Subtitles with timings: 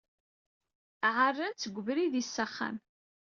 [1.15, 2.77] Ɛerran-t deg ubrid-is s axxam.